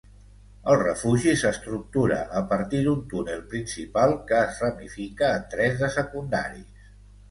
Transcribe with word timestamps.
El 0.71 0.77
refugi 0.83 1.35
s'estructura 1.41 2.17
a 2.41 2.43
partir 2.55 2.81
d'un 2.89 3.05
túnel 3.13 3.45
principal 3.55 4.17
que 4.33 4.43
es 4.49 4.67
ramifica 4.69 5.35
en 5.39 5.49
tres 5.57 5.83
de 5.87 5.97
secundaris. 6.03 6.87